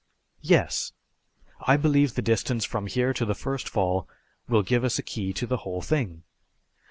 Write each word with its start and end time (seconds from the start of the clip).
"Yes. 0.41 0.93
I 1.61 1.77
believe 1.77 2.15
the 2.15 2.23
distance 2.23 2.65
from 2.65 2.87
here 2.87 3.13
to 3.13 3.23
the 3.23 3.35
first 3.35 3.69
fall 3.69 4.07
will 4.49 4.63
give 4.63 4.83
us 4.83 4.97
a 4.97 5.03
key 5.03 5.31
to 5.33 5.45
the 5.45 5.57
whole 5.57 5.81
thing." 5.83 6.23